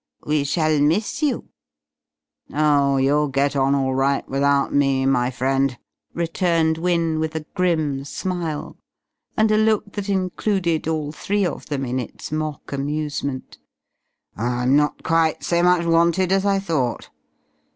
[0.25, 1.49] "We shall miss you"
[2.55, 5.77] "Oh, you'll get on all right without me, my friend,"
[6.15, 8.77] returned Wynne with a grim smile,
[9.37, 13.59] and a look that included all three of them in its mock amusement.
[14.35, 17.11] "I'm not quite so much wanted as I thought.